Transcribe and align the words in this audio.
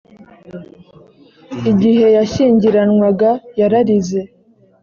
igihe 1.71 2.05
yashyingiranwaga 2.17 3.29
yararize. 3.59 4.21